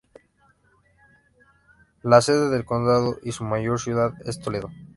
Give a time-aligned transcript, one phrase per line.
[2.01, 4.71] La sede del condado y su mayor ciudad es Toledo.